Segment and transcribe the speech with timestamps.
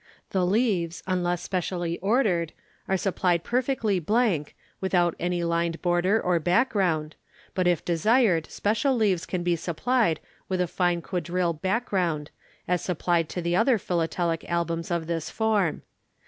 [0.31, 2.53] The leaves, unless specially ordered,
[2.87, 7.15] are supplied perfectly blank, without any lined border or background,
[7.53, 10.19] but if desired special leaves can be supplied
[10.49, 12.31] with a fine quadrillé background,
[12.67, 15.83] as supplied to the other Philatelic Albums of this form.